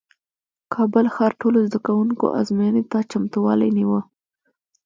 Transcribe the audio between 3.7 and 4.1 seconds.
نیوه